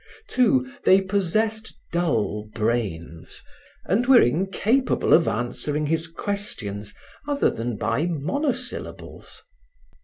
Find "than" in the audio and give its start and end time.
7.51-7.77